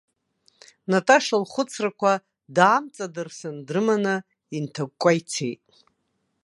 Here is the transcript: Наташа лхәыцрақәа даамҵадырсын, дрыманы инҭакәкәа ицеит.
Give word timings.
Наташа 0.91 1.35
лхәыцрақәа 1.43 2.11
даамҵадырсын, 2.55 3.55
дрыманы 3.67 4.15
инҭакәкәа 4.55 5.11
ицеит. 5.19 5.61